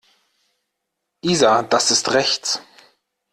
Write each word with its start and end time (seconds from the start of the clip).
Isa, 1.23 1.61
das 1.61 1.91
ist 1.91 2.11
rechts. 2.11 2.59